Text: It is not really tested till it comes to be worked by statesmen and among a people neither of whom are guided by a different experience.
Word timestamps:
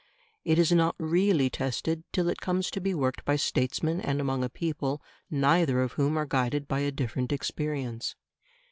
It 0.43 0.57
is 0.57 0.71
not 0.71 0.95
really 0.97 1.47
tested 1.51 2.03
till 2.11 2.27
it 2.27 2.41
comes 2.41 2.71
to 2.71 2.81
be 2.81 2.95
worked 2.95 3.23
by 3.23 3.35
statesmen 3.35 4.01
and 4.01 4.19
among 4.19 4.43
a 4.43 4.49
people 4.49 4.99
neither 5.29 5.79
of 5.83 5.91
whom 5.91 6.17
are 6.17 6.25
guided 6.25 6.67
by 6.67 6.79
a 6.79 6.91
different 6.91 7.31
experience. 7.31 8.15